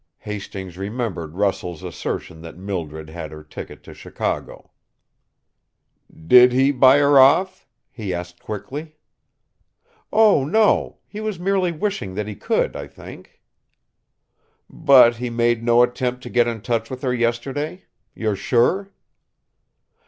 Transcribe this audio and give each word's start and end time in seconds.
Hastings 0.21 0.79
remembered 0.79 1.35
Russell's 1.35 1.83
assertion 1.83 2.41
that 2.41 2.57
Mildred 2.57 3.07
had 3.11 3.31
her 3.31 3.43
ticket 3.43 3.83
to 3.83 3.93
Chicago. 3.93 4.71
"Did 6.25 6.51
he 6.53 6.71
buy 6.71 6.97
her 6.97 7.19
off?" 7.19 7.67
he 7.91 8.11
asked 8.11 8.39
quickly. 8.39 8.95
"Oh, 10.11 10.43
no; 10.43 10.97
he 11.07 11.21
was 11.21 11.37
merely 11.39 11.71
wishing 11.71 12.15
that 12.15 12.25
he 12.27 12.33
could, 12.33 12.75
I 12.75 12.87
think." 12.87 13.43
"But 14.67 15.17
he 15.17 15.29
made 15.29 15.61
no 15.61 15.83
attempt 15.83 16.23
to 16.23 16.31
get 16.31 16.47
in 16.47 16.61
touch 16.61 16.89
with 16.89 17.03
her 17.03 17.13
yesterday? 17.13 17.85
You're 18.15 18.35
sure?" 18.35 18.91